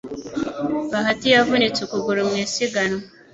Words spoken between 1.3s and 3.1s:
yavunitse ukuguru mu isiganwa